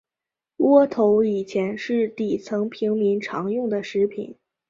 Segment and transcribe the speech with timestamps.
[0.57, 4.35] 窝头以前是底层平民常用的食品。